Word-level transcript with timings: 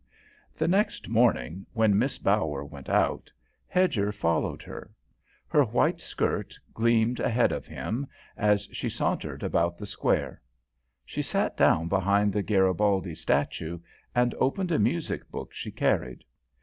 The 0.55 0.67
next 0.67 1.09
morning, 1.09 1.67
when 1.73 1.95
Miss 1.99 2.17
Bower 2.17 2.65
went 2.65 2.89
out, 2.89 3.31
Hedger 3.67 4.11
followed 4.11 4.63
her. 4.63 4.89
Her 5.47 5.63
white 5.63 6.01
skirt 6.01 6.57
gleamed 6.73 7.19
ahead 7.19 7.51
of 7.51 7.67
him 7.67 8.07
as 8.35 8.63
she 8.71 8.89
sauntered 8.89 9.43
about 9.43 9.77
the 9.77 9.85
Square. 9.85 10.41
She 11.05 11.21
sat 11.21 11.55
down 11.55 11.87
behind 11.87 12.33
the 12.33 12.41
Garibaldi 12.41 13.13
statue 13.13 13.77
and 14.15 14.33
opened 14.39 14.71
a 14.71 14.79
music 14.79 15.29
book 15.29 15.53
she 15.53 15.69
carried. 15.69 16.23